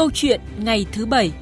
[0.00, 1.32] Câu chuyện ngày thứ bảy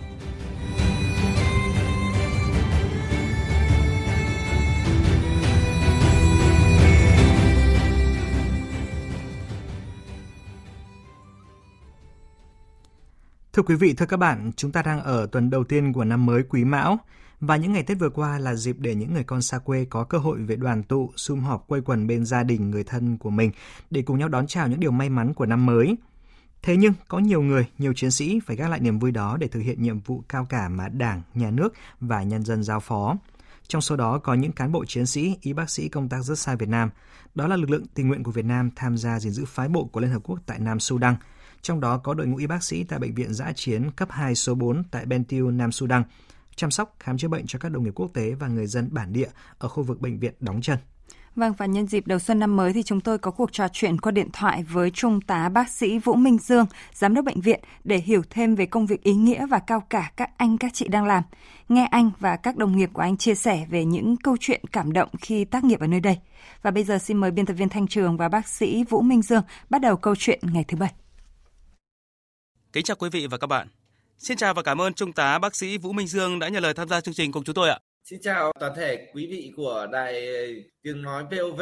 [13.53, 16.27] Thưa quý vị, thưa các bạn, chúng ta đang ở tuần đầu tiên của năm
[16.27, 16.99] mới Quý Mão
[17.41, 20.05] và những ngày Tết vừa qua là dịp để những người con xa quê có
[20.05, 23.31] cơ hội về đoàn tụ, sum họp quây quần bên gia đình, người thân của
[23.31, 23.51] mình
[23.91, 25.97] để cùng nhau đón chào những điều may mắn của năm mới.
[26.63, 29.49] Thế nhưng có nhiều người, nhiều chiến sĩ phải gác lại niềm vui đó để
[29.49, 33.17] thực hiện nhiệm vụ cao cả mà Đảng, Nhà nước và nhân dân giao phó.
[33.69, 36.39] Trong số đó có những cán bộ chiến sĩ, y bác sĩ công tác rất
[36.39, 36.91] xa Việt Nam.
[37.35, 39.85] Đó là lực lượng tình nguyện của Việt Nam tham gia gìn giữ phái bộ
[39.85, 41.17] của Liên Hợp Quốc tại Nam Sudan–
[41.63, 44.35] trong đó có đội ngũ y bác sĩ tại Bệnh viện Giã Chiến cấp 2
[44.35, 46.05] số 4 tại Bentiu, Nam Sudan,
[46.57, 49.13] chăm sóc khám chữa bệnh cho các đồng nghiệp quốc tế và người dân bản
[49.13, 50.79] địa ở khu vực bệnh viện đóng chân.
[51.39, 54.01] Vâng, và nhân dịp đầu xuân năm mới thì chúng tôi có cuộc trò chuyện
[54.01, 57.61] qua điện thoại với Trung tá bác sĩ Vũ Minh Dương, Giám đốc bệnh viện
[57.85, 60.89] để hiểu thêm về công việc ý nghĩa và cao cả các anh các chị
[60.89, 61.23] đang làm.
[61.69, 64.93] Nghe anh và các đồng nghiệp của anh chia sẻ về những câu chuyện cảm
[64.93, 66.19] động khi tác nghiệp ở nơi đây.
[66.63, 69.23] Và bây giờ xin mời biên tập viên Thanh Trường và bác sĩ Vũ Minh
[69.23, 70.93] Dương bắt đầu câu chuyện ngày thứ bảy.
[72.73, 73.69] Kính chào quý vị và các bạn.
[74.19, 76.75] Xin chào và cảm ơn Trung tá bác sĩ Vũ Minh Dương đã nhận lời
[76.75, 77.79] tham gia chương trình cùng chúng tôi ạ.
[78.11, 80.27] Xin chào toàn thể quý vị của đài
[80.83, 81.61] tiếng nói VOV.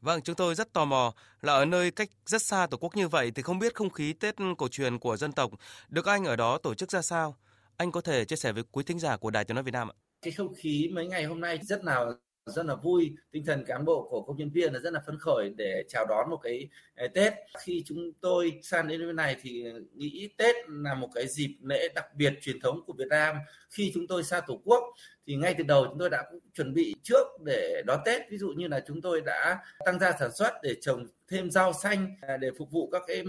[0.00, 3.08] Vâng, chúng tôi rất tò mò là ở nơi cách rất xa Tổ quốc như
[3.08, 5.50] vậy thì không biết không khí Tết cổ truyền của dân tộc
[5.88, 7.36] được anh ở đó tổ chức ra sao?
[7.76, 9.88] Anh có thể chia sẻ với quý thính giả của Đài Tiếng nói Việt Nam
[9.88, 9.94] ạ.
[10.22, 12.06] Cái không khí mấy ngày hôm nay rất là
[12.46, 13.12] rất là vui.
[13.30, 16.06] Tinh thần cán bộ của công nhân viên là rất là phấn khởi để chào
[16.06, 17.32] đón một cái ờ, Tết.
[17.58, 19.64] Khi chúng tôi sang đến bên này thì
[19.94, 23.36] nghĩ Tết là một cái dịp lễ đặc biệt truyền thống của Việt Nam.
[23.70, 24.84] Khi chúng tôi xa tổ quốc
[25.26, 28.22] thì ngay từ đầu chúng tôi đã chuẩn bị trước để đón Tết.
[28.30, 31.72] Ví dụ như là chúng tôi đã tăng gia sản xuất để trồng thêm rau
[31.72, 33.22] xanh à, để phục vụ các cái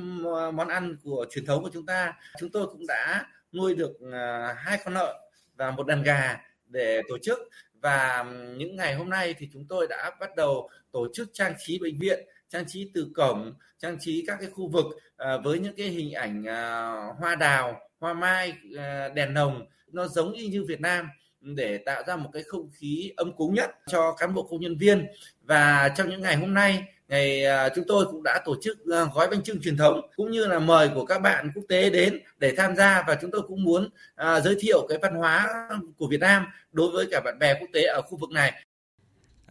[0.53, 2.13] món ăn của truyền thống của chúng ta.
[2.39, 5.15] Chúng tôi cũng đã nuôi được à, hai con lợn
[5.55, 6.37] và một đàn gà
[6.67, 7.39] để tổ chức
[7.85, 8.25] và
[8.57, 11.99] những ngày hôm nay thì chúng tôi đã bắt đầu tổ chức trang trí bệnh
[11.99, 12.19] viện
[12.49, 14.85] trang trí từ cổng trang trí các cái khu vực
[15.17, 20.07] à, với những cái hình ảnh à, hoa đào hoa mai à, đèn nồng nó
[20.07, 21.09] giống y như Việt Nam
[21.41, 24.77] để tạo ra một cái không khí ấm cúng nhất cho cán bộ công nhân
[24.77, 25.07] viên.
[25.41, 29.05] Và trong những ngày hôm nay ngày à, chúng tôi cũng đã tổ chức à,
[29.13, 32.19] gói bánh trưng truyền thống cũng như là mời của các bạn quốc tế đến
[32.37, 35.49] để tham gia và chúng tôi cũng muốn à, giới thiệu cái văn hóa
[35.97, 38.53] của Việt Nam đối với cả bạn bè quốc tế ở khu vực này.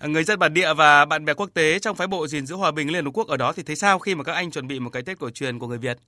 [0.03, 2.71] Người dân bản địa và bạn bè quốc tế trong phái bộ gìn giữ hòa
[2.71, 4.81] bình Liên Hợp Quốc ở đó thì thấy sao khi mà các anh chuẩn bị
[4.81, 5.99] một cái Tết cổ truyền của người Việt?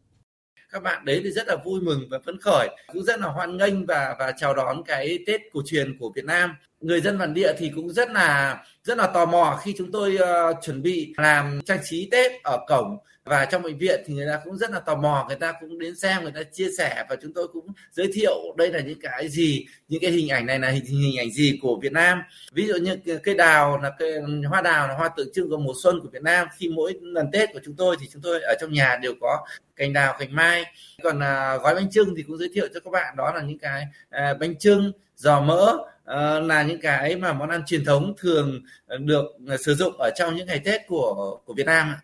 [0.76, 2.68] Các bạn đấy thì rất là vui mừng và phấn khởi.
[2.92, 6.24] Cũng rất là hoan nghênh và và chào đón cái Tết cổ truyền của Việt
[6.24, 6.54] Nam.
[6.80, 10.18] Người dân bản địa thì cũng rất là rất là tò mò khi chúng tôi
[10.22, 14.26] uh, chuẩn bị làm trang trí Tết ở cổng và trong bệnh viện thì người
[14.26, 17.04] ta cũng rất là tò mò người ta cũng đến xem người ta chia sẻ
[17.08, 20.46] và chúng tôi cũng giới thiệu đây là những cái gì những cái hình ảnh
[20.46, 22.22] này là hình, hình ảnh gì của Việt Nam.
[22.52, 25.72] Ví dụ như cây đào là cây hoa đào là hoa tượng trưng của mùa
[25.82, 26.46] xuân của Việt Nam.
[26.56, 29.46] Khi mỗi lần Tết của chúng tôi thì chúng tôi ở trong nhà đều có
[29.76, 30.64] cành đào cành mai.
[31.02, 33.58] Còn à, gói bánh trưng thì cũng giới thiệu cho các bạn đó là những
[33.58, 38.14] cái à, bánh trưng giò mỡ à, là những cái mà món ăn truyền thống
[38.18, 38.60] thường
[38.98, 39.24] được
[39.60, 41.94] sử dụng ở trong những ngày Tết của của Việt Nam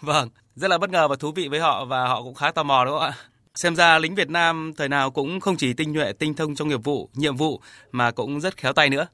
[0.00, 2.62] Vâng, rất là bất ngờ và thú vị với họ và họ cũng khá tò
[2.62, 3.12] mò đúng không ạ?
[3.54, 6.68] Xem ra lính Việt Nam thời nào cũng không chỉ tinh nhuệ, tinh thông trong
[6.68, 7.60] nghiệp vụ, nhiệm vụ
[7.92, 9.06] mà cũng rất khéo tay nữa.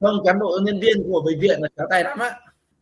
[0.00, 2.30] Vâng, cán bộ nhân viên của bệnh viện là khéo tay lắm á.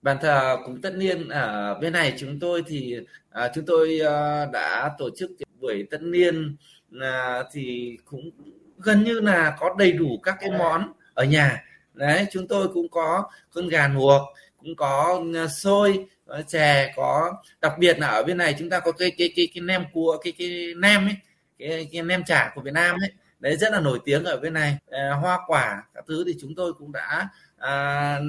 [0.02, 2.96] Bàn thờ cũng tất niên ở bên này chúng tôi thì
[3.30, 5.30] à, chúng tôi à, đã tổ chức
[5.60, 6.56] buổi tất niên
[7.00, 8.30] à, thì cũng
[8.78, 11.64] gần như là có đầy đủ các cái món ở nhà.
[11.94, 14.22] Đấy, chúng tôi cũng có con gà luộc,
[14.58, 18.80] cũng có à, xôi, Ờ, chè có đặc biệt là ở bên này chúng ta
[18.80, 21.14] có cái cái cái cái nem cua cái cái nem ấy
[21.58, 23.12] cái, cái nem chả của Việt Nam ấy.
[23.40, 24.76] Đấy rất là nổi tiếng ở bên này.
[24.90, 27.28] À, hoa quả các thứ thì chúng tôi cũng đã
[27.58, 28.20] à,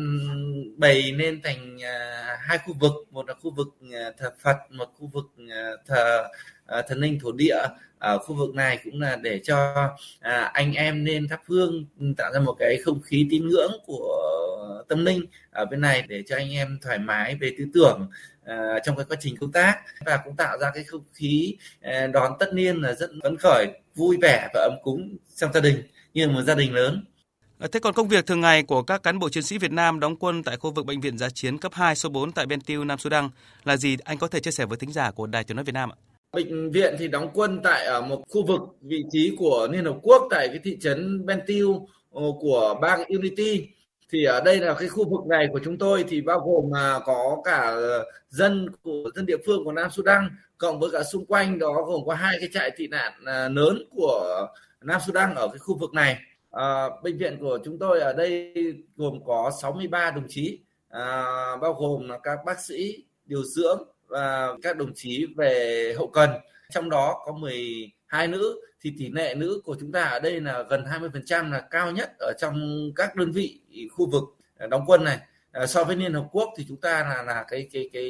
[0.78, 2.94] bày nên thành à, hai khu vực.
[3.12, 6.28] Một là khu vực à, thờ Phật một khu vực à, thờ
[6.66, 7.58] à, thần linh thổ địa.
[8.00, 9.74] Ở khu vực này cũng là để cho
[10.20, 11.86] à, anh em nên thắp hương
[12.18, 14.18] tạo ra một cái không khí tín ngưỡng của
[14.88, 18.10] tâm linh ở bên này để cho anh em thoải mái về tư tưởng
[18.46, 22.08] à, trong cái quá trình công tác và cũng tạo ra cái không khí à,
[22.08, 25.84] đón tất niên là rất phấn khởi vui vẻ và ấm cúng trong gia đình
[26.14, 27.04] như một gia đình lớn
[27.60, 30.00] à, Thế còn công việc thường ngày của các cán bộ chiến sĩ Việt Nam
[30.00, 32.84] đóng quân tại khu vực bệnh viện giã chiến cấp 2 số 4 tại Bentiu,
[32.84, 33.30] Nam Sudan
[33.64, 33.98] là gì?
[34.04, 35.98] Anh có thể chia sẻ với thính giả của Đài Tiếng nói Việt Nam ạ?
[36.32, 39.96] Bệnh viện thì đóng quân tại ở một khu vực vị trí của Liên Hợp
[40.02, 43.68] Quốc tại cái thị trấn Bentiu ờ, của bang Unity
[44.10, 47.00] thì ở đây là cái khu vực này của chúng tôi thì bao gồm mà
[47.06, 47.76] có cả
[48.30, 52.02] dân của dân địa phương của Nam Sudan cộng với cả xung quanh đó gồm
[52.06, 54.48] có hai cái trại tị nạn à, lớn của
[54.82, 56.18] Nam Sudan ở cái khu vực này.
[56.52, 58.54] À, bệnh viện của chúng tôi ở đây
[58.96, 60.60] gồm có 63 đồng chí
[60.90, 61.24] à,
[61.62, 66.30] bao gồm là các bác sĩ điều dưỡng và các đồng chí về hậu cần
[66.70, 70.64] trong đó có 12 nữ thì tỷ lệ nữ của chúng ta ở đây là
[70.70, 74.24] gần 20% là cao nhất ở trong các đơn vị khu vực
[74.58, 75.18] à, đóng quân này.
[75.52, 78.10] À, so với Liên Hợp Quốc thì chúng ta là là cái cái cái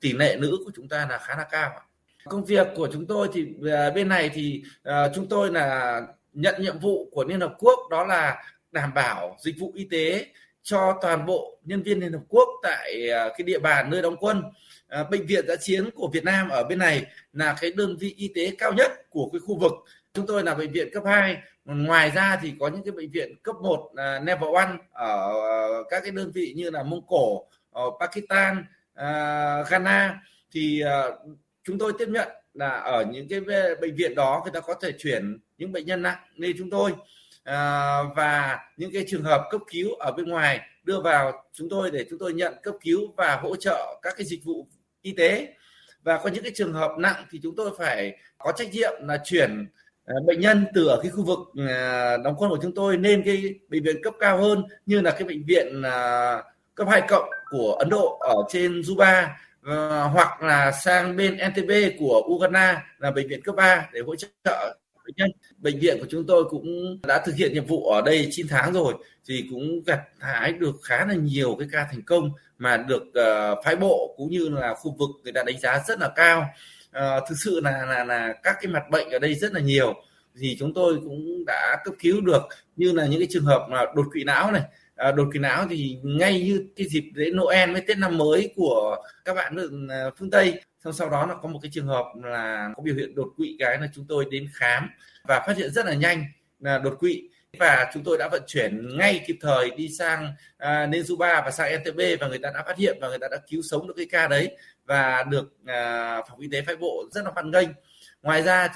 [0.00, 1.80] tỷ lệ nữ của chúng ta là khá là cao
[2.28, 6.00] công việc của chúng tôi thì à, bên này thì à, chúng tôi là
[6.32, 10.26] nhận nhiệm vụ của Liên Hợp Quốc đó là đảm bảo dịch vụ y tế
[10.62, 14.42] cho toàn bộ nhân viên Liên Hợp Quốc tại cái địa bàn nơi đóng quân.
[14.94, 18.14] À, bệnh viện giã chiến của Việt Nam ở bên này là cái đơn vị
[18.16, 19.72] y tế cao nhất của cái khu vực.
[20.12, 23.34] Chúng tôi là bệnh viện cấp 2 ngoài ra thì có những cái bệnh viện
[23.42, 24.60] cấp 1 là level 1
[24.92, 28.58] ở ờ, các cái đơn vị như là Mông Cổ ở Pakistan
[28.92, 30.22] uh, Ghana.
[30.52, 33.40] Thì uh, chúng tôi tiếp nhận là ở những cái
[33.80, 36.92] bệnh viện đó người ta có thể chuyển những bệnh nhân nặng lên chúng tôi.
[37.44, 41.90] À, và những cái trường hợp cấp cứu ở bên ngoài đưa vào chúng tôi
[41.90, 44.66] để chúng tôi nhận cấp cứu và hỗ trợ các cái dịch vụ
[45.04, 45.54] y tế
[46.02, 49.18] và có những cái trường hợp nặng thì chúng tôi phải có trách nhiệm là
[49.24, 49.66] chuyển
[50.04, 53.22] ờ, bệnh nhân từ ở cái khu vực ờ, đóng quân của chúng tôi lên
[53.24, 56.42] cái bệnh viện cấp cao hơn như là cái bệnh viện ờ,
[56.74, 59.28] cấp 2 cộng của Ấn Độ ở trên Juba
[60.12, 64.76] hoặc là sang bên NTB của Uganda là bệnh viện cấp 3 để hỗ trợ
[65.04, 65.30] bệnh nhân.
[65.58, 68.72] Bệnh viện của chúng tôi cũng đã thực hiện nhiệm vụ ở đây 9 tháng
[68.72, 68.94] rồi
[69.28, 72.30] thì cũng gặt hái được khá là nhiều cái ca thành công
[72.64, 76.00] mà được uh, phái bộ cũng như là khu vực người ta đánh giá rất
[76.00, 76.46] là cao.
[76.98, 79.94] Uh, thực sự là là là các cái mặt bệnh ở đây rất là nhiều.
[80.40, 82.42] Thì chúng tôi cũng đã cấp cứu được.
[82.76, 84.62] Như là những cái trường hợp mà đột quỵ não này.
[84.96, 88.52] À, đột quỵ não thì ngay như cái dịp lễ Noel với Tết năm mới
[88.56, 89.56] của các bạn
[89.88, 90.60] ở phương Tây.
[90.84, 93.56] Xong sau đó là có một cái trường hợp là có biểu hiện đột quỵ
[93.58, 94.88] cái là chúng tôi đến khám
[95.28, 96.24] và phát hiện rất là nhanh
[96.60, 97.28] là đột quỵ
[97.58, 101.82] và chúng tôi đã vận chuyển ngay kịp thời đi sang à, Nezuba và sang
[101.82, 104.06] NTB và người ta đã phát hiện và người ta đã cứu sống được cái
[104.10, 104.56] ca đấy
[104.86, 107.68] và được à, phòng y tế phái bộ rất là hoan nghênh.
[108.22, 108.68] Ngoài ra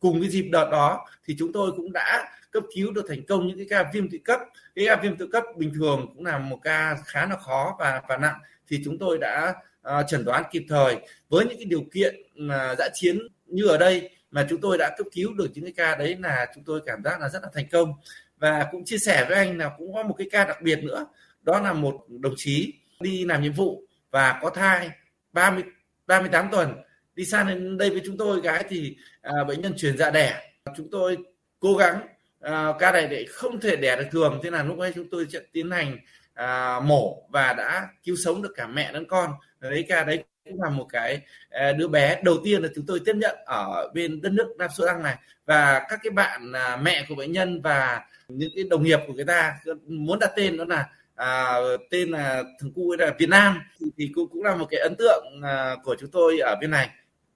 [0.00, 3.46] cùng cái dịp đợt đó thì chúng tôi cũng đã cấp cứu được thành công
[3.46, 4.40] những cái ca viêm tự cấp.
[4.74, 8.02] Cái ca viêm tự cấp bình thường cũng là một ca khá là khó và
[8.08, 8.38] và nặng
[8.68, 10.96] thì chúng tôi đã à, chẩn đoán kịp thời
[11.28, 12.14] với những cái điều kiện
[12.50, 15.74] à, dã chiến như ở đây mà chúng tôi đã cấp cứu được những cái
[15.76, 17.92] ca đấy là chúng tôi cảm giác là rất là thành công.
[18.36, 21.06] Và cũng chia sẻ với anh là cũng có một cái ca đặc biệt nữa
[21.42, 24.90] đó là một đồng chí đi làm nhiệm vụ và có thai
[25.32, 25.64] 30
[26.06, 26.74] 38 tuần.
[27.14, 30.42] Đi sang đến đây với chúng tôi cái thì à, bệnh nhân chuyển dạ đẻ.
[30.76, 31.16] Chúng tôi
[31.60, 32.06] cố gắng
[32.40, 35.26] à, ca này để không thể đẻ được thường thế là lúc ấy chúng tôi
[35.32, 35.98] sẽ tiến hành
[36.34, 39.32] à, mổ và đã cứu sống được cả mẹ lẫn con.
[39.60, 43.00] Đấy ca đấy cũng là một cái ờ, đứa bé đầu tiên là chúng tôi
[43.04, 45.16] tiếp nhận ở bên đất nước Nam Sudan này.
[45.46, 49.12] Và các cái bạn à, mẹ của bệnh nhân và những cái đồng nghiệp của
[49.12, 49.54] người ta
[49.86, 51.56] muốn đặt tên đó là à,
[51.90, 53.60] tên là thằng cu ấy là Việt Nam.
[53.80, 56.70] Thì, thì cũng cũng là một cái ấn tượng à, của chúng tôi ở bên
[56.70, 56.88] này.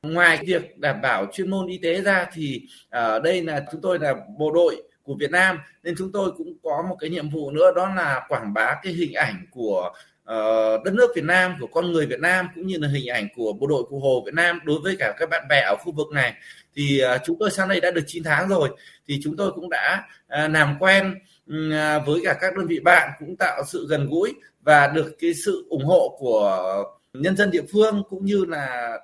[0.03, 3.99] Ngoài việc đảm bảo chuyên môn y tế ra thì ở đây là chúng tôi
[3.99, 5.59] là bộ đội của Việt Nam.
[5.83, 8.93] Nên chúng tôi cũng có một cái nhiệm vụ nữa đó là quảng bá cái
[8.93, 9.93] hình ảnh của
[10.31, 13.29] uh, đất nước Việt Nam của con người Việt Nam cũng như là hình ảnh
[13.37, 15.93] của bộ đội cụ Hồ Việt Nam đối với cả các bạn bè ở khu
[15.93, 16.35] vực này.
[16.75, 18.69] Thì uh, chúng tôi sang đây đã được 9 tháng rồi.
[19.09, 21.15] Thì chúng tôi cũng đã uh, làm quen
[21.51, 25.35] uh, với cả các đơn vị bạn cũng tạo sự gần gũi và được cái
[25.45, 28.99] sự ủng hộ của nhân dân địa phương cũng như là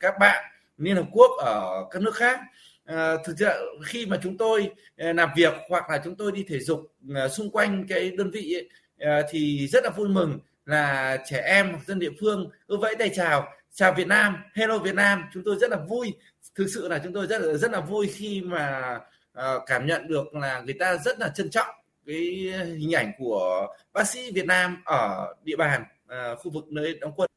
[0.00, 0.44] các bạn
[0.78, 2.40] Liên Hợp Quốc ở các nước khác.
[2.84, 3.54] À, thực ra
[3.84, 6.92] khi mà chúng tôi làm việc hoặc là chúng tôi đi thể dục
[7.30, 11.98] xung quanh cái đơn vị ấy, thì rất là vui mừng là trẻ em dân
[11.98, 15.70] địa phương cứ vẫy tay chào chào Việt Nam hello Việt Nam chúng tôi rất
[15.70, 16.14] là vui
[16.54, 18.98] thực sự là chúng tôi rất là rất là vui khi mà
[19.38, 21.74] uh, cảm nhận được là người ta rất là trân trọng
[22.06, 26.98] cái hình ảnh của bác sĩ Việt Nam ở địa bàn uh, khu vực nơi
[27.00, 27.28] đóng quân.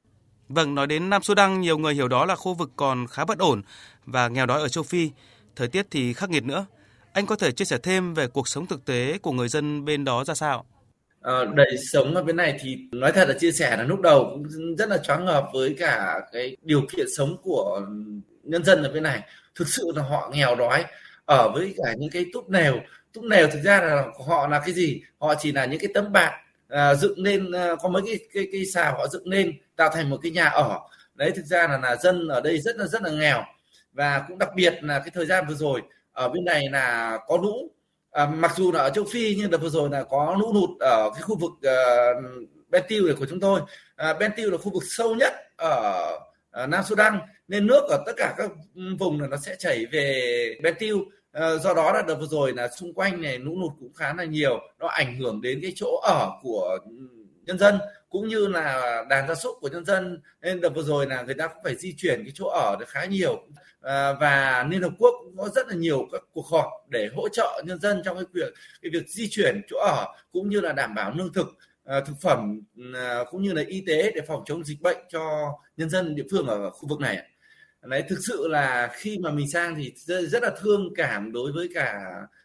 [0.50, 3.40] Vâng, nói đến Nam Sudan, nhiều người hiểu đó là khu vực còn khá bất
[3.40, 3.62] ổn
[4.06, 5.12] và nghèo đói ở châu Phi.
[5.56, 6.66] Thời tiết thì khắc nghiệt nữa.
[7.14, 10.04] Anh có thể chia sẻ thêm về cuộc sống thực tế của người dân bên
[10.04, 10.66] đó ra sao?
[11.30, 14.30] Uh, đời sống ở bên này thì nói thật là chia sẻ là lúc đầu
[14.34, 17.82] cũng rất là choáng ngợp với cả cái điều kiện sống của
[18.44, 19.20] nhân dân ở bên này.
[19.56, 20.86] Thực sự là họ nghèo đói.
[21.26, 22.74] Ở với cả những cái túp nèo.
[23.14, 25.02] Túp nèo thực ra là họ là cái gì?
[25.20, 26.34] Họ chỉ là những cái tấm bạt
[26.68, 30.10] à, dựng lên à, có mấy cái cái cái xào họ dựng lên tạo thành
[30.10, 30.80] một cái nhà ở.
[31.16, 33.44] Đấy thực ra là là dân ở đây rất là rất là nghèo.
[33.94, 37.38] Và cũng đặc biệt là cái thời gian vừa rồi ở bên này là có
[37.38, 37.72] lũ
[38.16, 40.80] à, mặc dù là ở châu Phi nhưng đợt vừa rồi là có lũ lụt
[40.80, 43.62] ở cái khu vực uh, Bentiu này của chúng tôi.
[43.96, 46.12] À, Bentiu là khu vực sâu nhất ở,
[46.64, 48.52] uh, Nam Sudan nên nước ở tất cả các
[49.00, 51.06] vùng là nó sẽ chảy về Bentiu.
[51.32, 54.14] À, do đó là đợt vừa rồi là xung quanh này lũ lụt cũng khá
[54.14, 54.60] là nhiều.
[54.80, 56.78] Nó ảnh hưởng đến cái chỗ ở của
[57.46, 60.22] nhân dân cũng như là đàn gia súc của nhân dân.
[60.42, 62.90] Nên đợt vừa rồi là người ta cũng phải di chuyển cái chỗ ở được
[62.90, 63.48] khá nhiều.
[63.82, 67.30] À, và Liên Hợp Quốc cũng có rất là nhiều các cuộc họp để hỗ
[67.30, 70.74] trợ nhân dân trong cái việc cái việc di chuyển chỗ ở cũng như là
[70.74, 71.48] đảm bảo lương thực
[71.86, 72.62] à, thực phẩm
[72.96, 76.24] à, cũng như là y tế để phòng chống dịch bệnh cho nhân dân địa
[76.32, 77.18] phương ở khu vực này
[77.86, 79.94] đấy thực sự là khi mà mình sang thì
[80.28, 82.02] rất là thương cảm đối với cả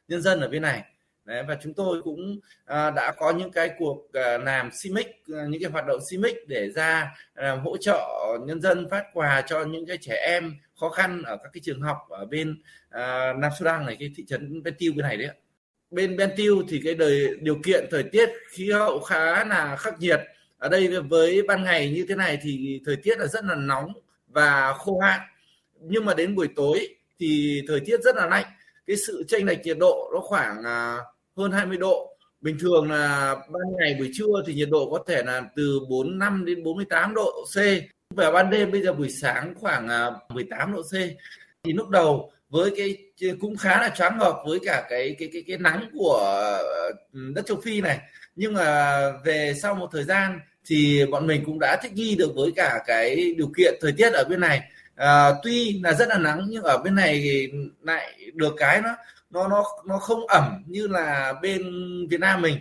[0.08, 0.82] nhân dân ở bên này.
[1.24, 5.06] Đấy, và chúng tôi cũng à, đã có những cái cuộc à, làm CIMIC,
[5.38, 8.08] à, những cái hoạt động CIMIC để ra à, hỗ trợ
[8.46, 11.82] nhân dân phát quà cho những cái trẻ em khó khăn ở các cái trường
[11.82, 15.28] học ở bên à, Nam Sudan này, cái thị trấn Bentiu bên này đấy
[15.90, 20.20] Bên Bentiu thì cái đời điều kiện thời tiết khí hậu khá là khắc nghiệt.
[20.58, 23.92] Ở đây với ban ngày như thế này thì thời tiết là rất là nóng
[24.28, 25.20] và khô hạn.
[25.80, 28.44] Nhưng mà đến buổi tối thì thời tiết rất là lạnh.
[28.90, 30.98] Cái sự chênh lệch nhiệt độ nó khoảng à,
[31.36, 32.16] hơn 20 độ.
[32.40, 36.44] Bình thường là ban ngày buổi trưa thì nhiệt độ có thể là từ 45
[36.44, 37.58] đến 48 độ C.
[38.14, 40.92] Và ban đêm bây giờ buổi sáng khoảng à, 18 độ C.
[41.64, 42.96] Thì lúc đầu với cái
[43.40, 46.90] cũng khá là choáng ngợp với cả cái cái cái cái nắng của ờ,
[47.34, 47.98] đất châu Phi này.
[48.36, 52.32] Nhưng mà về sau một thời gian thì bọn mình cũng đã thích nghi được
[52.34, 54.60] với cả cái điều kiện thời tiết ở bên này
[55.00, 57.46] à, tuy là rất là nắng nhưng ở bên này
[57.82, 58.90] lại được cái nó
[59.30, 61.62] nó nó nó không ẩm như là bên
[62.10, 62.56] Việt Nam mình.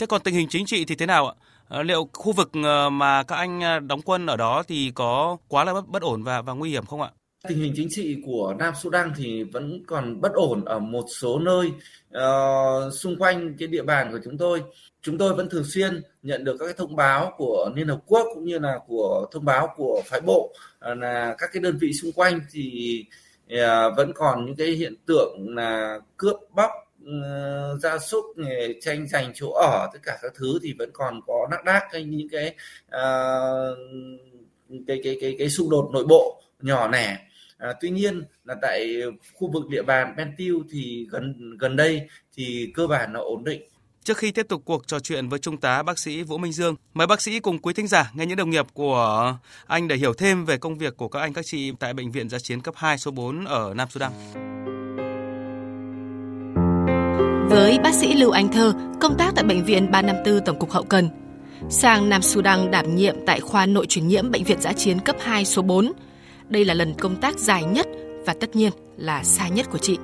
[0.00, 1.34] Thế còn tình hình chính trị thì thế nào ạ?
[1.68, 5.64] Ờ, liệu khu vực ờ, mà các anh đóng quân ở đó thì có quá
[5.64, 7.10] là bất, bất ổn và và nguy hiểm không ạ?
[7.48, 11.38] Tình hình chính trị của Nam Sudan thì vẫn còn bất ổn ở một số
[11.38, 11.72] nơi
[12.16, 14.62] uh, xung quanh cái địa bàn của chúng tôi.
[15.02, 18.26] Chúng tôi vẫn thường xuyên nhận được các cái thông báo của Liên Hợp Quốc
[18.34, 20.54] cũng như là của thông báo của phái bộ
[20.92, 23.04] uh, là các cái đơn vị xung quanh thì
[23.52, 26.70] uh, vẫn còn những cái hiện tượng là cướp bóc
[27.02, 28.24] uh, gia súc
[28.80, 32.04] tranh giành chỗ ở tất cả các thứ thì vẫn còn có nắc đác cái
[32.04, 32.54] những cái
[32.86, 33.78] uh,
[34.86, 37.18] cái cái cái cái xung đột nội bộ nhỏ lẻ
[37.64, 39.02] à, tuy nhiên là tại
[39.34, 43.62] khu vực địa bàn Bentiu thì gần gần đây thì cơ bản nó ổn định
[44.04, 46.76] Trước khi tiếp tục cuộc trò chuyện với Trung tá bác sĩ Vũ Minh Dương,
[46.94, 50.14] mời bác sĩ cùng quý thính giả nghe những đồng nghiệp của anh để hiểu
[50.14, 52.74] thêm về công việc của các anh các chị tại Bệnh viện Giã chiến cấp
[52.76, 54.12] 2 số 4 ở Nam Sudan.
[57.50, 60.84] Với bác sĩ Lưu Anh Thơ, công tác tại Bệnh viện 354 Tổng cục Hậu
[60.84, 61.08] Cần,
[61.70, 65.16] sang Nam Sudan đảm nhiệm tại khoa nội truyền nhiễm Bệnh viện Giã chiến cấp
[65.20, 65.92] 2 số 4.
[66.48, 67.86] Đây là lần công tác dài nhất
[68.26, 69.98] và tất nhiên là xa nhất của chị.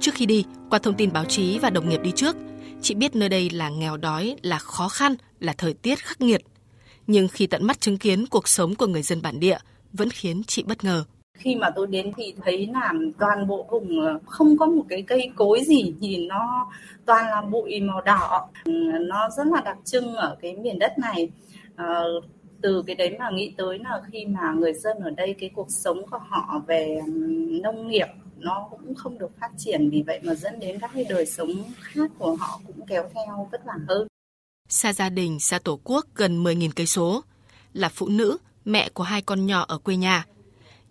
[0.00, 2.36] Trước khi đi, qua thông tin báo chí và đồng nghiệp đi trước–
[2.84, 6.40] Chị biết nơi đây là nghèo đói, là khó khăn, là thời tiết khắc nghiệt.
[7.06, 9.58] Nhưng khi tận mắt chứng kiến cuộc sống của người dân bản địa
[9.92, 11.04] vẫn khiến chị bất ngờ.
[11.38, 15.02] Khi mà tôi đến thì thấy là toàn bộ vùng ờ, không có một cái
[15.02, 16.70] cây cối gì, nhìn nó
[17.04, 18.48] toàn là bụi màu đỏ.
[18.64, 21.28] Ừ, nó rất là đặc trưng ở cái miền đất này.
[21.76, 22.04] Ờ,
[22.64, 25.66] từ cái đấy mà nghĩ tới là khi mà người dân ở đây cái cuộc
[25.70, 27.00] sống của họ về
[27.62, 28.06] nông nghiệp
[28.38, 31.50] nó cũng không được phát triển vì vậy mà dẫn đến các cái đời sống
[31.80, 34.06] khác của họ cũng kéo theo vất vả hơn.
[34.68, 37.22] Xa gia đình, xa tổ quốc gần 10.000 cây số,
[37.72, 40.24] là phụ nữ, mẹ của hai con nhỏ ở quê nhà.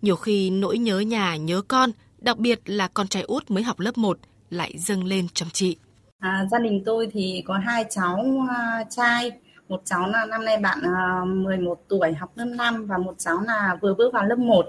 [0.02, 3.80] Nhiều khi nỗi nhớ nhà, nhớ con, đặc biệt là con trai út mới học
[3.80, 4.18] lớp 1
[4.50, 5.76] lại dâng lên trong chị.
[6.18, 9.32] À, gia đình tôi thì có hai cháu uh, trai,
[9.68, 13.40] một cháu là năm nay bạn ờ, 11 tuổi, học lớp 5 và một cháu
[13.40, 14.66] là vừa bước vào lớp 1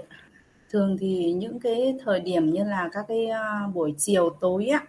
[0.70, 3.42] thường thì những cái thời điểm như là các cái ờ,
[3.74, 4.80] buổi chiều tối á,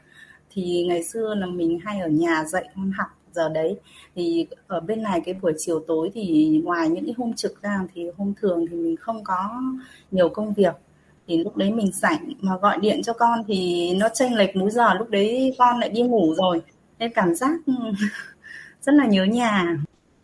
[0.51, 3.07] thì ngày xưa là mình hay ở nhà dạy con học.
[3.31, 3.79] Giờ đấy
[4.15, 7.79] thì ở bên này cái buổi chiều tối thì ngoài những cái hôm trực ra
[7.95, 9.61] thì hôm thường thì mình không có
[10.11, 10.75] nhiều công việc.
[11.27, 14.71] Thì lúc đấy mình rảnh mà gọi điện cho con thì nó chênh lệch múi
[14.71, 14.93] giờ.
[14.93, 16.61] Lúc đấy con lại đi ngủ rồi.
[16.99, 17.73] Nên cảm giác ừ,
[18.81, 19.77] rất là nhớ nhà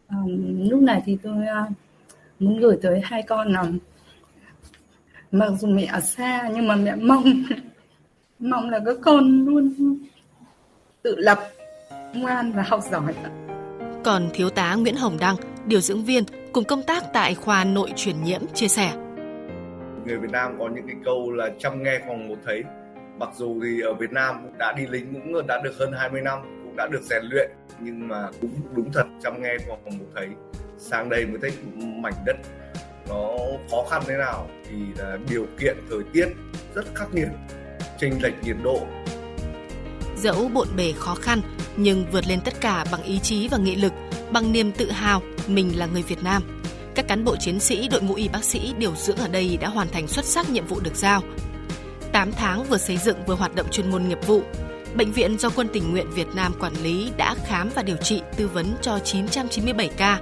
[0.07, 0.17] à,
[0.69, 1.71] lúc này thì tôi uh,
[2.39, 3.65] muốn gửi tới hai con là
[5.31, 7.23] mặc dù mẹ ở xa nhưng mà mẹ mong
[8.39, 9.73] mong là các con luôn
[11.01, 11.39] tự lập
[12.13, 13.13] ngoan và học giỏi.
[14.03, 17.93] Còn thiếu tá Nguyễn Hồng Đăng điều dưỡng viên cùng công tác tại khoa nội
[17.95, 18.93] truyền nhiễm chia sẻ.
[20.05, 22.63] Người Việt Nam có những cái câu là chăm nghe phòng một thấy.
[23.19, 26.39] Mặc dù thì ở Việt Nam đã đi lính cũng đã được hơn 20 năm
[26.73, 30.27] cũng đã được rèn luyện nhưng mà cũng đúng thật chăm nghe phòng một thấy
[30.77, 32.35] sang đây mới thấy mảnh đất
[33.09, 33.37] nó
[33.71, 36.27] khó khăn thế nào thì là điều kiện thời tiết
[36.75, 37.27] rất khắc nghiệt
[37.99, 38.79] chênh lệch nhiệt độ
[40.17, 41.41] Dẫu bộn bề khó khăn,
[41.77, 43.93] nhưng vượt lên tất cả bằng ý chí và nghị lực,
[44.31, 46.61] bằng niềm tự hào mình là người Việt Nam.
[46.95, 49.67] Các cán bộ chiến sĩ đội ngũ y bác sĩ điều dưỡng ở đây đã
[49.67, 51.21] hoàn thành xuất sắc nhiệm vụ được giao.
[52.11, 54.43] 8 tháng vừa xây dựng vừa hoạt động chuyên môn nghiệp vụ,
[54.95, 58.21] Bệnh viện do Quân tình nguyện Việt Nam quản lý đã khám và điều trị
[58.37, 60.21] tư vấn cho 997 ca,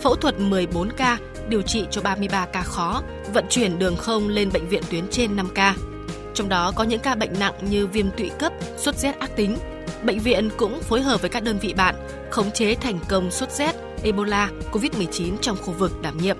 [0.00, 1.18] phẫu thuật 14 ca,
[1.48, 3.02] điều trị cho 33 ca khó,
[3.34, 5.74] vận chuyển đường không lên bệnh viện tuyến trên 5 ca.
[6.34, 9.56] Trong đó có những ca bệnh nặng như viêm tụy cấp, sốt rét ác tính.
[10.02, 11.94] Bệnh viện cũng phối hợp với các đơn vị bạn
[12.30, 16.36] khống chế thành công sốt rét, Ebola, COVID-19 trong khu vực đảm nhiệm.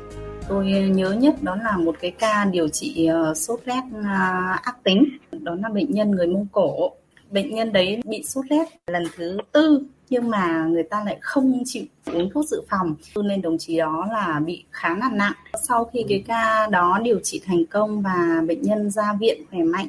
[0.49, 4.77] Tôi nhớ nhất đó là một cái ca điều trị ờ, sốt rét à, ác
[4.85, 6.93] tính, đó là bệnh nhân người Mông Cổ.
[7.31, 11.63] Bệnh nhân đấy bị sốt rét lần thứ tư nhưng mà người ta lại không
[11.65, 12.97] chịu uống thuốc dự phòng.
[13.17, 15.33] Nên đồng chí đó là bị khá là nặng.
[15.69, 19.63] Sau khi cái ca đó điều trị thành công và bệnh nhân ra viện khỏe
[19.63, 19.89] mạnh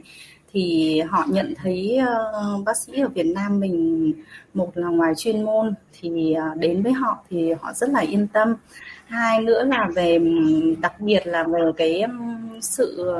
[0.53, 4.13] thì họ nhận thấy uh, bác sĩ ở Việt Nam mình
[4.53, 8.27] một là ngoài chuyên môn thì uh, đến với họ thì họ rất là yên
[8.27, 8.55] tâm.
[9.05, 10.19] Hai nữa là về
[10.79, 13.11] đặc biệt là về cái um, sự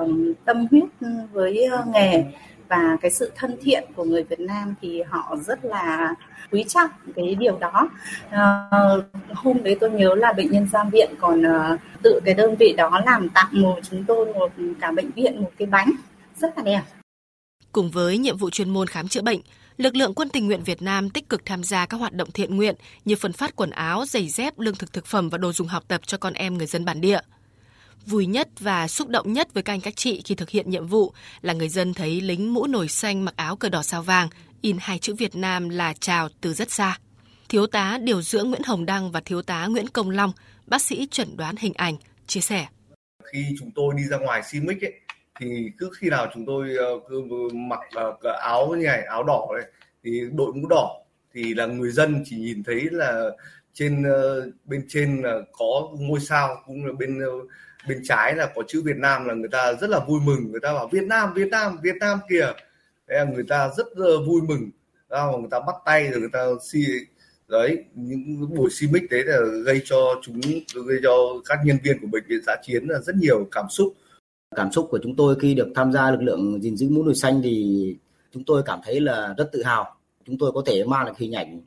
[0.46, 0.84] tâm huyết
[1.32, 2.24] với uh, nghề
[2.70, 6.14] và cái sự thân thiện của người Việt Nam thì họ rất là
[6.52, 7.90] quý trọng cái điều đó.
[8.30, 8.70] À,
[9.34, 12.74] hôm đấy tôi nhớ là bệnh nhân ra viện còn uh, tự cái đơn vị
[12.78, 15.92] đó làm tặng một chúng tôi một cả bệnh viện một cái bánh.
[16.36, 16.82] Rất là đẹp.
[17.72, 19.40] Cùng với nhiệm vụ chuyên môn khám chữa bệnh
[19.78, 22.56] lực lượng quân tình nguyện Việt Nam tích cực tham gia các hoạt động thiện
[22.56, 25.68] nguyện như phân phát quần áo, giày dép, lương thực thực phẩm và đồ dùng
[25.68, 27.20] học tập cho con em người dân bản địa.
[28.08, 30.88] Vui nhất và xúc động nhất với các anh các chị khi thực hiện nhiệm
[30.88, 34.30] vụ là người dân thấy lính mũ nổi xanh mặc áo cờ đỏ sao vàng,
[34.62, 36.98] in hai chữ Việt Nam là chào từ rất xa.
[37.50, 40.32] Thiếu tá điều dưỡng Nguyễn Hồng Đăng và thiếu tá Nguyễn Công Long,
[40.68, 41.96] bác sĩ chẩn đoán hình ảnh,
[42.28, 42.68] chia sẻ.
[43.24, 44.94] Khi chúng tôi đi ra ngoài CIMIC ấy,
[45.40, 47.22] thì cứ khi nào chúng tôi ờ, cứ
[47.54, 49.72] mặc ờ, áo như này, áo đỏ này,
[50.04, 51.00] thì đội mũ đỏ
[51.34, 53.30] thì là người dân chỉ nhìn thấy là
[53.74, 57.20] trên ờ, bên trên là có ngôi sao cũng là bên
[57.88, 60.52] bên trái là có chữ Việt Nam là người ta rất là vui mừng.
[60.52, 62.54] Người ta bảo Việt Nam Việt Nam Việt Nam kìa.
[63.08, 64.70] Đấy là người ta rất là vui mừng.
[65.10, 66.80] Ra người ta bắt tay rồi người ta si
[67.48, 70.42] đấy, những buổi si mic đấy là gây cho chúng,
[70.88, 71.12] gây cho
[71.46, 73.94] các nhân viên của bệnh viện giã chiến là rất nhiều cảm xúc.
[74.56, 77.16] Cảm xúc của chúng tôi khi được tham gia lực lượng gìn giữ mũ nồi
[77.16, 77.96] xanh thì
[78.34, 79.96] chúng tôi cảm thấy là rất tự hào.
[80.26, 81.62] Chúng tôi có thể mang được hình ảnh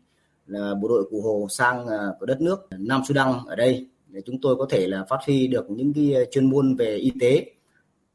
[0.47, 4.21] là bộ đội cụ hồ sang ờ, của đất nước Nam Sudan ở đây để
[4.27, 7.13] chúng tôi có thể là phát huy được những cái ờ, chuyên môn về y
[7.21, 7.53] tế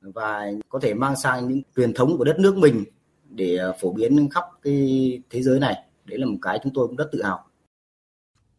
[0.02, 2.84] và có thể mang sang những truyền thống của đất nước mình
[3.30, 5.76] để ờ, phổ biến khắp cái thế giới này.
[6.06, 7.46] Đấy là một cái chúng tôi cũng rất tự hào.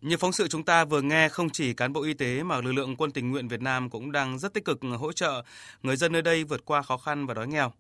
[0.01, 2.73] Như phóng sự chúng ta vừa nghe, không chỉ cán bộ y tế mà lực
[2.73, 5.43] lượng quân tình nguyện Việt Nam cũng đang rất tích cực hỗ trợ
[5.83, 7.73] người dân nơi đây vượt qua khó khăn và đói nghèo.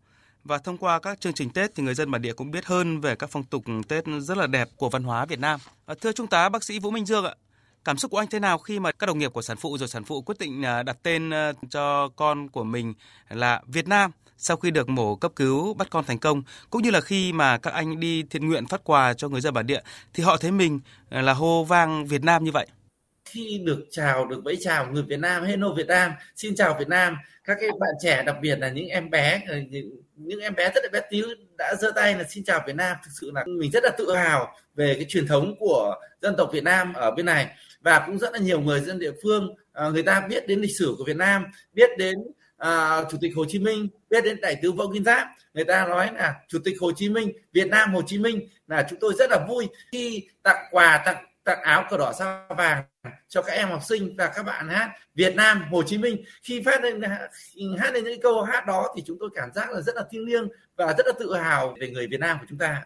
[0.44, 3.00] Và thông qua các chương trình Tết thì người dân bản địa cũng biết hơn
[3.00, 5.60] về các phong tục Tết rất là đẹp của văn hóa Việt Nam.
[5.86, 7.34] Ờ, thưa Trung tá bác sĩ Vũ Minh Dương ạ,
[7.86, 9.88] Cảm xúc của anh thế nào khi mà các đồng nghiệp của sản phụ rồi
[9.88, 12.94] sản phụ quyết định à, đặt tên à, cho con của mình
[13.28, 16.42] là Việt Nam sau khi được mổ cấp cứu bắt con thành công?
[16.70, 19.54] Cũng như là khi mà các anh đi thiện nguyện phát quà cho người dân
[19.54, 19.80] bản địa
[20.14, 22.66] thì họ thấy mình à, là hô vang Việt Nam như vậy?
[23.24, 26.88] Khi được chào được vẫy chào người Việt Nam hello Việt Nam xin chào Việt
[26.88, 27.16] Nam.
[27.44, 30.80] Các cái bạn trẻ đặc biệt là những em bé những, những em bé rất
[30.82, 31.22] là bé tí
[31.58, 32.96] đã giơ tay là xin chào Việt Nam.
[33.04, 36.50] Thực sự là mình rất là tự hào về cái truyền thống của dân tộc
[36.52, 37.46] Việt Nam ở bên này
[37.86, 40.78] và cũng rất là nhiều người dân địa phương à, người ta biết đến lịch
[40.78, 42.18] sử của Việt Nam biết đến
[42.56, 45.28] à, chủ tịch Hồ Chí Minh biết đến đại tướng Võ Nguyên Giáp.
[45.54, 48.86] Người ta nói là chủ tịch Hồ Chí Minh Việt Nam Hồ Chí Minh là
[48.90, 52.84] chúng tôi rất là vui khi tặng quà tặng tặng áo cờ đỏ sao vàng
[53.28, 56.24] cho các em học sinh và các bạn hát Việt Nam Hồ Chí Minh.
[56.42, 57.02] Khi phát lên
[57.78, 60.24] hát lên những câu hát đó thì chúng tôi cảm giác là rất là thiêng
[60.24, 62.82] liêng và rất là tự hào về người Việt Nam của chúng ta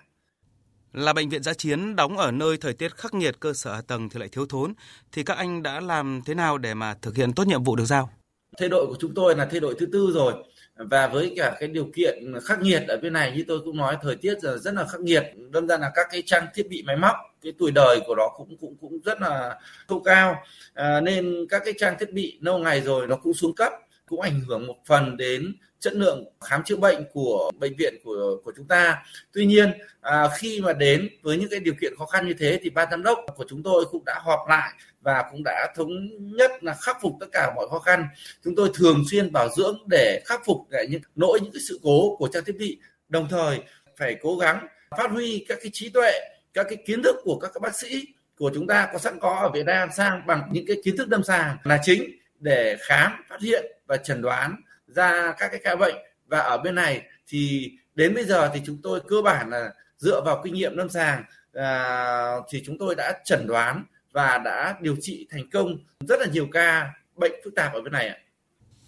[0.92, 3.80] là bệnh viện giã chiến đóng ở nơi thời tiết khắc nghiệt cơ sở hạ
[3.86, 4.72] tầng thì lại thiếu thốn
[5.12, 7.84] thì các anh đã làm thế nào để mà thực hiện tốt nhiệm vụ được
[7.84, 8.10] giao?
[8.58, 10.34] Thay đội của chúng tôi là thay đội thứ tư rồi
[10.76, 13.96] và với cả cái điều kiện khắc nghiệt ở bên này như tôi cũng nói
[14.02, 16.82] thời tiết là rất là khắc nghiệt đâm ra là các cái trang thiết bị
[16.86, 20.36] máy móc cái tuổi đời của nó cũng cũng cũng rất là không cao
[20.74, 23.72] à, nên các cái trang thiết bị lâu ngày rồi nó cũng xuống cấp
[24.06, 28.36] cũng ảnh hưởng một phần đến chất lượng khám chữa bệnh của bệnh viện của
[28.44, 29.04] của chúng ta.
[29.32, 32.60] Tuy nhiên à, khi mà đến với những cái điều kiện khó khăn như thế
[32.62, 35.88] thì ban giám đốc của chúng tôi cũng đã họp lại và cũng đã thống
[36.36, 38.06] nhất là khắc phục tất cả mọi khó khăn.
[38.44, 42.16] Chúng tôi thường xuyên bảo dưỡng để khắc phục những lỗi những cái sự cố
[42.16, 42.78] của trang thiết bị.
[43.08, 43.60] Đồng thời
[43.96, 44.66] phải cố gắng
[44.98, 46.12] phát huy các cái trí tuệ,
[46.54, 48.06] các cái kiến thức của các, các bác sĩ
[48.38, 51.08] của chúng ta có sẵn có ở Việt Nam sang bằng những cái kiến thức
[51.10, 52.02] lâm sàng là chính
[52.38, 54.56] để khám, phát hiện và chẩn đoán
[54.94, 55.94] ra các cái ca bệnh
[56.26, 60.20] và ở bên này thì đến bây giờ thì chúng tôi cơ bản là dựa
[60.24, 64.96] vào kinh nghiệm lâm sàng à, thì chúng tôi đã chẩn đoán và đã điều
[65.00, 68.16] trị thành công rất là nhiều ca bệnh phức tạp ở bên này ạ.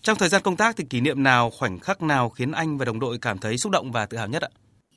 [0.02, 2.84] Trong thời gian công tác thì kỷ niệm nào, khoảnh khắc nào khiến anh và
[2.84, 4.48] đồng đội cảm thấy xúc động và tự hào nhất ạ?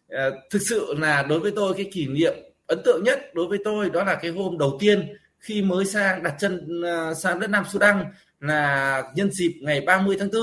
[0.09, 2.33] À, thực sự là đối với tôi cái kỷ niệm
[2.67, 6.23] ấn tượng nhất đối với tôi đó là cái hôm đầu tiên khi mới sang
[6.23, 8.05] đặt chân à, sang đất Nam Sudan
[8.39, 10.41] là nhân dịp ngày 30 tháng 4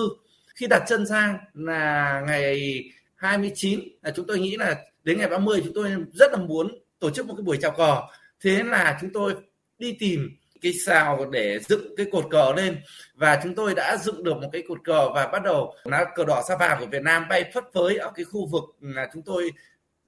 [0.54, 2.80] khi đặt chân sang là ngày
[3.14, 7.10] 29 là chúng tôi nghĩ là đến ngày 30 chúng tôi rất là muốn tổ
[7.10, 8.02] chức một cái buổi chào cờ.
[8.40, 9.34] Thế là chúng tôi
[9.78, 12.82] đi tìm cái xào để dựng cái cột cờ lên
[13.14, 16.24] và chúng tôi đã dựng được một cái cột cờ và bắt đầu lá cờ
[16.24, 19.22] đỏ sao vàng của Việt Nam bay phất phới ở cái khu vực là chúng
[19.22, 19.50] tôi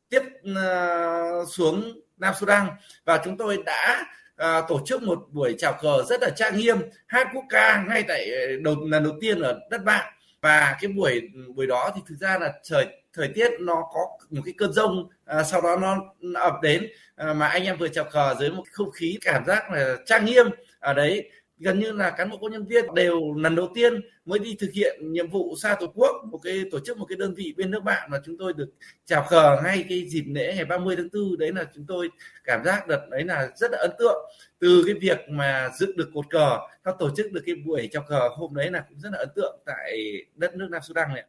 [0.09, 2.67] tiếp uh, xuống Nam Sudan.
[3.05, 4.07] Và chúng tôi đã
[4.43, 8.05] uh, tổ chức một buổi chào cờ rất là trang nghiêm hát quốc ca ngay
[8.09, 10.14] tại ờ, đầu lần đầu tiên ở đất bạn
[10.45, 14.43] và cái buổi buổi đó thì thực ra là trời thời tiết nó có một
[14.45, 15.97] cái cơn rông à, sau đó nó
[16.41, 19.71] ập đến à, mà anh em vừa chào cờ dưới một không khí cảm giác
[19.71, 20.47] là trang nghiêm.
[20.79, 24.39] Ở đấy gần như là cán bộ công nhân viên đều lần đầu tiên mới
[24.39, 27.35] đi thực hiện nhiệm vụ xa tổ quốc, một cái tổ chức, một cái đơn
[27.35, 28.71] vị bên nước bạn mà chúng tôi được
[29.05, 32.11] chào cờ ngay cái dịp lễ ngày 30 tháng 4 đấy là chúng tôi
[32.45, 34.31] cảm giác đợt đấy là rất là ấn tượng.
[34.59, 38.05] Từ cái việc mà dựng được cột cờ nó tổ chức được cái buổi chào
[38.09, 39.99] cờ hôm đấy là cũng rất là ấn tượng tại
[40.35, 41.25] đất nước Nam Sudan này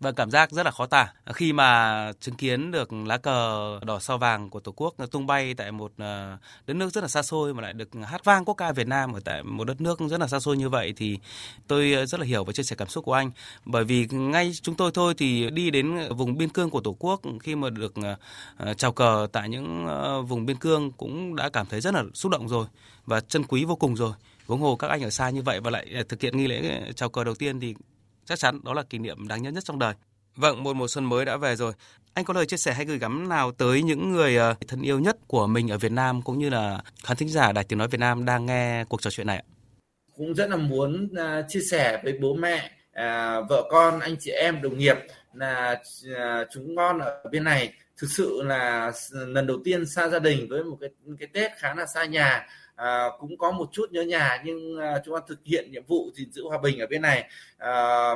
[0.00, 1.12] và cảm giác rất là khó tả.
[1.34, 5.54] Khi mà chứng kiến được lá cờ đỏ sao vàng của tổ quốc tung bay
[5.54, 8.54] tại một ờ, đất nước rất là xa xôi mà lại được hát vang quốc
[8.54, 11.18] ca Việt Nam ở tại một đất nước rất là xa xôi như vậy thì
[11.66, 13.30] tôi ờ, rất là hiểu và chia sẻ cảm xúc của anh.
[13.64, 17.20] Bởi vì ngay chúng tôi thôi thì đi đến vùng biên cương của tổ quốc,
[17.40, 17.94] khi mà được
[18.56, 19.86] ờ, chào cờ tại những
[20.28, 22.66] vùng biên cương cũng đã cảm thấy rất là xúc động rồi
[23.06, 24.12] và trân quý vô cùng rồi.
[24.46, 27.08] Huống hồ các anh ở xa như vậy và lại thực hiện nghi lễ chào
[27.08, 27.74] cờ đầu tiên thì
[28.28, 29.94] chắc chắn đó là kỷ niệm đáng nhớ nhất trong đời.
[30.36, 31.72] Vâng, một mùa xuân mới đã về rồi.
[32.14, 34.98] Anh có lời chia sẻ hay gửi gắm nào tới những người ờ, thân yêu
[34.98, 37.88] nhất của mình ở Việt Nam cũng như là khán thính giả Đài Tiếng Nói
[37.88, 39.46] Việt Nam đang nghe cuộc trò chuyện này ạ?
[40.16, 44.30] Cũng rất là muốn ờ, chia sẻ với bố mẹ, ờ, vợ con, anh chị
[44.30, 44.96] em, đồng nghiệp
[45.32, 45.82] là
[46.52, 50.64] chúng con ở bên này thực sự là lần đầu tiên xa gia đình với
[50.64, 52.46] một cái cái Tết khá là xa nhà
[52.78, 56.10] à, cũng có một chút nhớ nhà nhưng à, chúng ta thực hiện nhiệm vụ
[56.14, 57.28] gìn giữ hòa bình ở bên này.
[57.58, 57.72] À,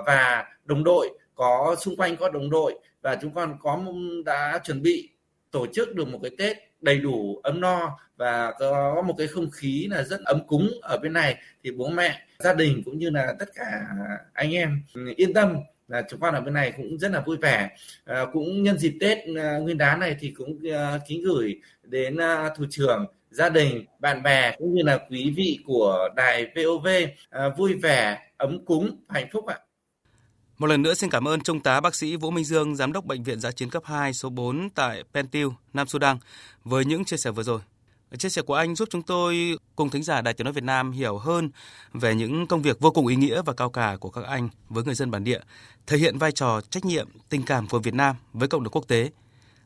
[0.07, 3.85] và đồng đội có xung quanh có đồng đội và chúng con có
[4.25, 5.09] đã chuẩn bị
[5.51, 9.51] tổ chức được một cái Tết đầy đủ ấm no và có một cái không
[9.51, 11.37] khí là rất ấm cúng ở bên này.
[11.65, 13.87] Thì bố mẹ gia đình cũng như là tất cả
[14.33, 14.83] anh em
[15.17, 15.57] yên tâm
[15.89, 17.71] là chúng con ở bên này cũng rất là vui vẻ.
[18.05, 22.17] À, cũng nhân dịp Tết à, Nguyên đán này thì cũng à, kính gửi đến
[22.17, 26.87] à, thủ trưởng gia đình, bạn bè cũng như là quý vị của đài VOV
[27.31, 29.59] à, vui vẻ, ấm cúng, hạnh phúc ạ.
[30.59, 33.05] Một lần nữa xin cảm ơn Trung tá bác sĩ Vũ Minh Dương, Giám đốc
[33.05, 36.19] Bệnh viện Giã chiến cấp 2 số 4 tại Pentil, Nam Sudan
[36.65, 37.61] với những chia sẻ vừa rồi.
[38.19, 40.93] Chia sẻ của anh giúp chúng tôi cùng thính giả Đài Tiếng Nói Việt Nam
[40.93, 41.51] hiểu hơn
[41.93, 44.85] về những công việc vô cùng ý nghĩa và cao cả của các anh với
[44.85, 45.41] người dân bản địa,
[45.87, 48.89] thể hiện vai trò trách nhiệm, tình cảm của Việt Nam với cộng đồng quốc
[48.89, 49.11] tế.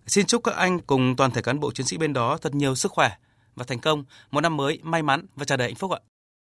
[0.06, 2.74] Xin chúc các anh cùng toàn thể cán bộ chiến sĩ bên đó thật nhiều
[2.74, 3.10] sức khỏe
[3.56, 6.00] và thành công một năm mới may mắn và tràn đầy hạnh phúc ạ.